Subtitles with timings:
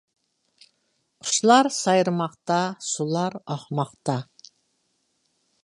[1.27, 2.57] قۇشلار سايرىماقتا.
[2.87, 4.19] سۇلار ئاقماقتا.